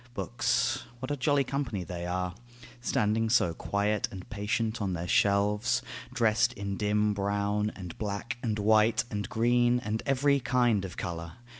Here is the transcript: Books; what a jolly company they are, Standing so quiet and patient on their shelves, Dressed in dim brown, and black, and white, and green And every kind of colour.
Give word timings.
Books; 0.15 0.85
what 0.97 1.11
a 1.11 1.15
jolly 1.15 1.43
company 1.43 1.83
they 1.83 2.07
are, 2.07 2.33
Standing 2.81 3.29
so 3.29 3.53
quiet 3.53 4.07
and 4.09 4.27
patient 4.31 4.81
on 4.81 4.93
their 4.93 5.07
shelves, 5.07 5.83
Dressed 6.11 6.53
in 6.53 6.75
dim 6.75 7.13
brown, 7.13 7.71
and 7.75 7.95
black, 7.99 8.37
and 8.41 8.57
white, 8.57 9.03
and 9.11 9.29
green 9.29 9.79
And 9.79 10.01
every 10.07 10.39
kind 10.39 10.85
of 10.85 10.97
colour. 10.97 11.33